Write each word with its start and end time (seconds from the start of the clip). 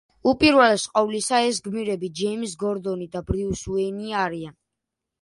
უპირველეს 0.29 0.85
ყოვლისა, 0.95 1.41
ეს 1.51 1.61
გმირები 1.69 2.11
ჯეიმზ 2.21 2.57
გორდონი 2.65 3.11
და 3.19 3.25
ბრიუს 3.31 3.67
უეინი 3.77 4.21
არიან. 4.27 4.61